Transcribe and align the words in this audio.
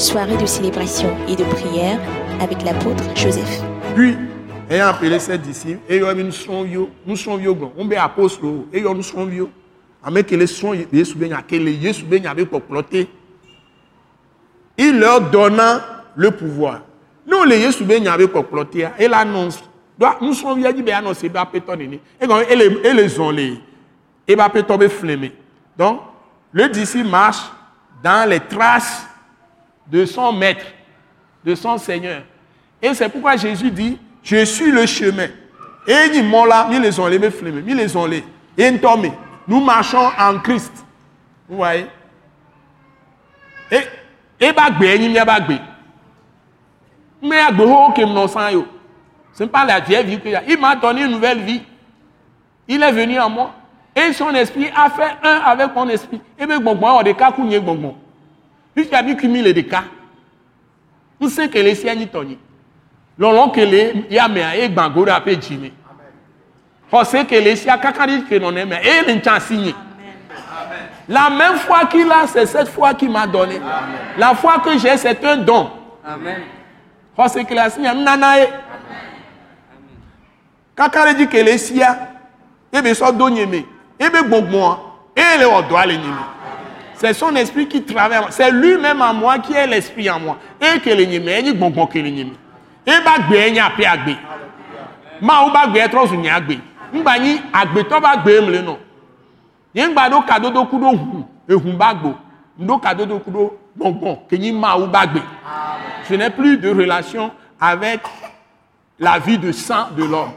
soirée 0.00 0.36
de 0.38 0.46
célébration 0.46 1.14
et 1.28 1.36
de 1.36 1.44
prière 1.44 2.00
avec 2.40 2.62
l'apôtre 2.62 3.04
Joseph. 3.14 3.60
Puis, 3.94 4.16
ayant 4.70 4.88
appelé 4.88 5.18
ses 5.18 5.36
disciples, 5.36 5.80
et 5.88 6.00
nous 6.00 6.32
sommes 6.32 6.66
nous 7.06 7.16
sommes 7.16 7.42
on 7.76 7.90
est 7.90 7.96
apôtres, 7.96 8.40
et 8.72 8.80
nous 8.80 9.02
sommes 9.02 9.28
vieux. 9.28 9.48
Les 10.10 10.46
sons. 10.46 10.74
Il 14.78 14.98
leur 14.98 15.20
donna 15.30 16.04
le 16.16 16.30
pouvoir. 16.30 16.80
Nous, 17.26 17.44
les 17.44 17.60
Jésus 17.60 17.84
et 18.98 19.08
l'annonce. 19.08 19.62
Nous 20.22 20.32
sommes 20.32 20.58
vieux, 20.58 20.72
dit, 20.72 20.82
ben 20.82 20.94
annoncer, 20.94 21.28
ben 21.28 21.44
péton, 21.44 21.78
et 21.78 22.56
les, 22.56 23.20
ont 23.20 23.30
les, 23.30 23.60
et 24.26 24.34
ben 24.34 24.48
péton, 24.48 24.78
ben 24.78 24.88
flémé. 24.88 25.32
Donc, 25.76 26.00
le 26.52 26.70
disciple 26.70 27.08
marche 27.08 27.52
dans 28.02 28.26
les 28.26 28.40
traces 28.40 29.09
de 29.90 30.04
son 30.04 30.32
maître, 30.32 30.64
de 31.44 31.54
son 31.54 31.78
Seigneur. 31.78 32.22
Et 32.80 32.94
c'est 32.94 33.08
pourquoi 33.08 33.36
Jésus 33.36 33.70
dit, 33.70 33.98
je 34.22 34.44
suis 34.44 34.70
le 34.70 34.86
chemin. 34.86 35.28
Et 35.86 35.94
il 36.06 36.12
dit, 36.12 36.30
là, 36.30 36.68
ils 36.70 36.80
les 36.80 36.98
ont 36.98 37.06
les, 37.06 37.18
mais 37.18 37.30
ils 37.66 37.76
les 37.76 37.96
ont 37.96 38.06
les. 38.06 38.24
Et 38.56 38.70
nous 39.46 39.60
marchons 39.60 40.10
en 40.18 40.38
Christ. 40.38 40.72
Vous 41.48 41.56
voyez? 41.56 41.86
Et, 43.70 43.80
et 44.40 44.52
bagbe, 44.52 44.82
et 44.82 44.98
n'y 44.98 45.18
a 45.18 45.24
bagbe. 45.24 45.58
Mais 47.22 47.38
agbe 47.40 47.60
ho 47.60 47.92
ke 47.92 48.00
m'non 48.00 48.28
san 48.28 48.52
yo. 48.52 48.66
Ce 49.32 49.42
n'est 49.42 49.48
pas 49.48 49.64
la 49.64 49.80
vieille 49.80 50.04
vie 50.04 50.20
qu'il 50.20 50.34
a. 50.34 50.42
Il 50.48 50.58
m'a 50.58 50.74
donné 50.76 51.02
une 51.02 51.12
nouvelle 51.12 51.40
vie. 51.40 51.62
Il 52.66 52.82
est 52.82 52.92
venu 52.92 53.18
en 53.20 53.28
moi. 53.28 53.54
Et 53.94 54.12
son 54.12 54.30
esprit 54.30 54.70
a 54.74 54.88
fait 54.90 55.16
un 55.22 55.40
avec 55.40 55.74
mon 55.74 55.88
esprit. 55.88 56.20
Et 56.38 56.46
bien, 56.46 56.60
bon, 56.60 56.74
bon, 56.74 57.02
cas, 57.14 57.32
kounye, 57.32 57.58
bon, 57.58 57.74
bon. 57.74 57.96
Lui 58.76 59.16
cumuler 59.16 59.52
des 59.52 59.64
cas. 59.64 59.84
Nous 61.20 61.28
savons 61.28 61.48
que 61.48 61.58
les 61.58 61.74
siens 61.74 61.94
n'y 61.94 62.06
toni. 62.06 62.38
L'on 63.18 63.50
que 63.50 63.60
les 63.60 64.06
yamea 64.10 64.56
et 64.56 64.68
bangora 64.68 65.20
pe 65.20 65.38
jime. 65.40 65.70
Parce 66.90 67.12
que 67.12 67.34
les 67.34 67.56
siens 67.56 67.78
kakari 67.78 68.24
que 68.24 68.34
l'on 68.36 68.54
aime 68.56 68.72
et 68.72 69.12
l'en 69.12 69.40
signé. 69.40 69.74
La 71.08 71.28
même 71.28 71.56
foi 71.56 71.86
qu'il 71.86 72.10
a, 72.10 72.26
c'est 72.26 72.46
cette 72.46 72.68
foi 72.68 72.94
qu'il 72.94 73.10
m'a 73.10 73.26
donné. 73.26 73.60
La 74.16 74.34
foi 74.34 74.60
que 74.60 74.78
j'ai, 74.78 74.96
c'est 74.96 75.24
un 75.24 75.38
don. 75.38 75.70
Amen. 76.06 76.42
Parce 77.16 77.34
que 77.34 77.54
la 77.54 77.68
signé, 77.68 77.92
nanae. 77.92 78.48
Kakari 80.76 81.14
dit 81.16 81.26
que 81.26 81.36
les 81.36 81.58
siens, 81.58 81.98
et 82.72 82.80
bien, 82.80 82.94
ça 82.94 83.12
donne 83.12 83.36
et 83.36 83.46
bien, 84.08 84.22
bon, 84.22 84.42
moi, 84.42 85.00
et 85.14 85.38
les 85.38 85.68
doit 85.68 85.84
les 85.84 85.98
C'est 87.00 87.14
son 87.14 87.34
esprit 87.34 87.66
qui 87.66 87.82
travaille. 87.82 88.24
C'est 88.28 88.50
lui-même 88.50 89.00
en 89.00 89.14
moi 89.14 89.38
qui 89.38 89.54
est 89.54 89.66
l'esprit 89.66 90.10
en 90.10 90.20
moi. 90.20 90.36
Et 90.60 90.78
que 90.80 90.90
les 90.90 91.06
nyémé, 91.06 91.38
et 91.38 91.52
bon, 91.54 91.70
bon, 91.70 91.86
que 91.86 91.98
les 91.98 92.10
nyémé. 92.10 92.32
Et 92.86 92.90
gbé, 93.26 93.50
n'y 93.52 93.58
a 93.58 93.68
agbe. 93.68 94.16
Ma 95.22 95.46
ou 95.46 95.70
gbé, 95.70 95.88
trop, 95.88 96.06
n'y 96.14 96.28
a 96.28 96.34
agbe. 96.34 96.58
M'ba 96.92 97.18
ni 97.18 97.40
agbe, 97.54 97.88
to 97.88 97.96
gbé, 97.98 98.40
m'le 98.42 98.60
non. 98.62 98.78
Y'en 99.74 99.94
ba 99.94 100.10
do 100.10 100.20
kado 100.20 100.50
do 100.50 100.66
kudo 100.66 100.90
hu, 100.90 101.24
e 101.48 101.54
hu 101.54 101.72
ba 101.72 101.94
gbo. 101.94 102.14
Ndo 102.58 102.78
kado 102.78 103.06
do 103.06 103.18
kudo, 103.18 103.56
bon, 103.74 103.92
bon, 103.92 104.18
que 104.28 104.36
ni 104.36 104.52
ma 104.52 104.76
ou 104.76 104.86
gbé. 104.86 105.22
Je 106.06 106.16
n'ai 106.16 106.28
plus 106.28 106.58
de 106.58 106.68
relation 106.68 107.30
avec 107.58 108.00
la 108.98 109.18
vie 109.18 109.38
de 109.38 109.52
sang 109.52 109.88
de 109.96 110.04
l'homme. 110.04 110.32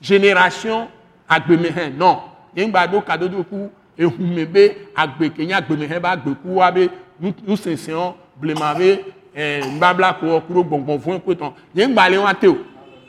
Génération 0.00 0.88
agbe 1.28 1.58
non 1.98 2.20
yengba 2.56 2.86
do 2.86 3.02
kado 3.02 3.28
do 3.28 3.42
ku 3.44 3.68
ehume 3.98 4.44
be 4.46 4.76
agbe 4.96 5.30
kenya 5.34 5.56
agbe 5.58 5.76
me 5.76 5.86
ba 6.00 6.10
agbe 6.10 6.34
ku 6.42 6.56
wa 6.56 6.70
be 6.70 6.88
nu 7.20 7.56
sensen 7.56 8.14
blema 8.40 8.74
be 8.74 9.04
eh 9.34 9.62
mbabla 9.76 10.14
ko 10.14 10.40
kuro 10.40 11.34
tan 11.34 11.52
yengba 11.74 12.08
le 12.08 12.18
wa 12.18 12.34
te 12.34 12.46
o 12.46 12.58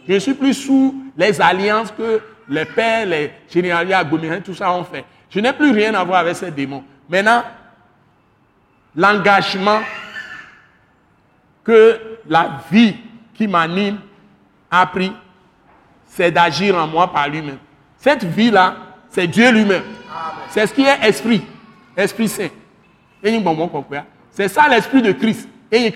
je 0.08 0.20
suis 0.20 0.34
plus 0.34 0.54
sous 0.54 0.94
les 1.18 1.42
alliances 1.42 1.92
que 1.92 2.22
les 2.50 2.66
pères 2.66 3.06
les 3.06 3.32
généraliers 3.50 3.94
agbe 3.94 4.14
me 4.14 4.40
tout 4.40 4.54
ça 4.54 4.72
ont 4.72 4.84
fait. 4.84 5.04
Je 5.30 5.40
n'ai 5.40 5.54
plus 5.54 5.72
rien 5.72 5.94
à 5.94 6.04
voir 6.04 6.20
avec 6.20 6.36
ces 6.36 6.52
démons. 6.52 6.84
Maintenant 7.10 7.44
l'engagement 8.96 9.82
que 11.64 12.00
la 12.28 12.62
vie 12.72 12.96
qui 13.34 13.48
m'anime 13.48 13.98
a 14.72 14.86
pris 14.86 15.12
c'est 16.06 16.32
d'agir 16.32 16.78
en 16.78 16.88
moi 16.88 17.12
par 17.12 17.28
lui-même. 17.28 17.58
Cette 17.98 18.24
vie 18.24 18.52
là 18.52 18.76
c'est 19.10 19.28
Dieu 19.28 19.52
lui-même. 19.52 19.84
C'est 20.56 20.68
ce 20.68 20.74
qui 20.74 20.84
est 20.84 21.06
esprit. 21.06 21.42
Esprit 21.98 22.30
saint. 22.30 22.48
C'est 24.32 24.48
ça 24.48 24.70
l'esprit 24.70 25.02
de 25.02 25.12
Christ. 25.12 25.50
Et. 25.70 25.94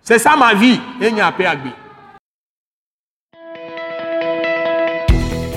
C'est 0.00 0.20
ça 0.20 0.36
ma 0.36 0.54
vie. 0.54 0.78
Et 1.00 1.10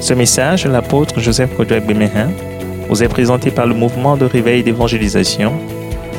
Ce 0.01 0.15
message, 0.15 0.65
l'apôtre 0.65 1.19
Joseph 1.19 1.55
Kodouak 1.55 1.85
Bemehin, 1.85 2.31
vous 2.89 3.03
est 3.03 3.07
présenté 3.07 3.51
par 3.51 3.67
le 3.67 3.75
mouvement 3.75 4.17
de 4.17 4.25
réveil 4.25 4.63
d'évangélisation, 4.63 5.53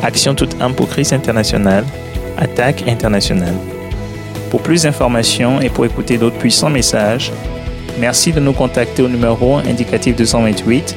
Action 0.04 0.36
toute 0.36 0.62
âme 0.62 0.76
pour 0.76 0.88
Christ 0.88 1.14
international, 1.14 1.84
Attaque 2.38 2.86
internationale. 2.86 3.56
Pour 4.52 4.62
plus 4.62 4.84
d'informations 4.84 5.60
et 5.60 5.68
pour 5.68 5.84
écouter 5.84 6.16
d'autres 6.16 6.38
puissants 6.38 6.70
messages, 6.70 7.32
Merci 7.98 8.32
de 8.32 8.40
nous 8.40 8.52
contacter 8.52 9.02
au 9.02 9.08
numéro 9.08 9.58
indicatif 9.58 10.16
228 10.16 10.96